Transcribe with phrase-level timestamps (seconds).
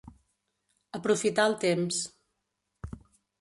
[0.99, 2.01] Aprofitar el temps.